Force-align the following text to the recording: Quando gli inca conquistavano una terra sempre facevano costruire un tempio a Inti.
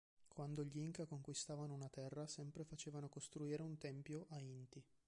Quando 0.27 0.63
gli 0.63 0.79
inca 0.79 1.05
conquistavano 1.05 1.75
una 1.75 1.87
terra 1.87 2.25
sempre 2.25 2.63
facevano 2.63 3.07
costruire 3.07 3.61
un 3.61 3.77
tempio 3.77 4.25
a 4.29 4.39
Inti. 4.39 4.83